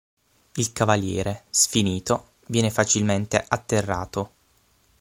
[0.55, 4.31] Il cavaliere, sfinito, viene facilmente atterrato.